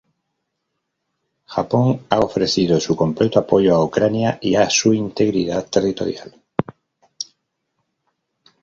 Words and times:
Japón 1.45 2.01
ha 2.09 2.19
ofrecido 2.21 2.79
su 2.79 2.95
completo 2.95 3.37
apoyo 3.37 3.75
a 3.75 3.83
Ucrania 3.85 4.39
y 4.41 4.55
a 4.55 4.67
su 4.67 4.95
"integridad 4.95 5.67
territorial". 5.69 6.33